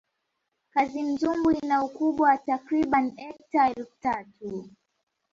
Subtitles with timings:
[0.73, 4.47] kazimzumbwi ina ukubwa wa takribani hekta elfu tatu